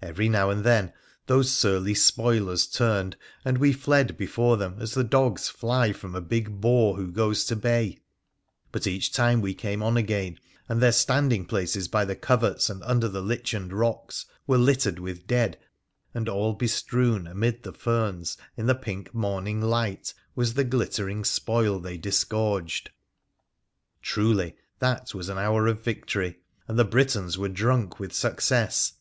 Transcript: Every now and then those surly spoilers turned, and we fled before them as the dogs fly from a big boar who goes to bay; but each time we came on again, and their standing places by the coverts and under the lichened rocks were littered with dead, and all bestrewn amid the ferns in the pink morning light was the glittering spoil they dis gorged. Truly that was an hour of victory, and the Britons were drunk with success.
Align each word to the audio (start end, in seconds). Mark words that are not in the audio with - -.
Every 0.00 0.30
now 0.30 0.48
and 0.48 0.64
then 0.64 0.94
those 1.26 1.52
surly 1.52 1.92
spoilers 1.92 2.66
turned, 2.66 3.18
and 3.44 3.58
we 3.58 3.70
fled 3.74 4.16
before 4.16 4.56
them 4.56 4.76
as 4.80 4.94
the 4.94 5.04
dogs 5.04 5.50
fly 5.50 5.92
from 5.92 6.14
a 6.14 6.22
big 6.22 6.58
boar 6.62 6.96
who 6.96 7.12
goes 7.12 7.44
to 7.44 7.54
bay; 7.56 7.98
but 8.70 8.86
each 8.86 9.12
time 9.12 9.42
we 9.42 9.52
came 9.52 9.82
on 9.82 9.98
again, 9.98 10.38
and 10.70 10.80
their 10.80 10.90
standing 10.90 11.44
places 11.44 11.86
by 11.86 12.06
the 12.06 12.16
coverts 12.16 12.70
and 12.70 12.82
under 12.84 13.08
the 13.10 13.20
lichened 13.20 13.74
rocks 13.74 14.24
were 14.46 14.56
littered 14.56 14.98
with 14.98 15.26
dead, 15.26 15.58
and 16.14 16.30
all 16.30 16.54
bestrewn 16.54 17.26
amid 17.26 17.62
the 17.62 17.74
ferns 17.74 18.38
in 18.56 18.64
the 18.64 18.74
pink 18.74 19.12
morning 19.12 19.60
light 19.60 20.14
was 20.34 20.54
the 20.54 20.64
glittering 20.64 21.24
spoil 21.24 21.78
they 21.78 21.98
dis 21.98 22.24
gorged. 22.24 22.88
Truly 24.00 24.56
that 24.78 25.12
was 25.12 25.28
an 25.28 25.36
hour 25.36 25.66
of 25.66 25.84
victory, 25.84 26.38
and 26.66 26.78
the 26.78 26.86
Britons 26.86 27.36
were 27.36 27.50
drunk 27.50 28.00
with 28.00 28.14
success. 28.14 28.94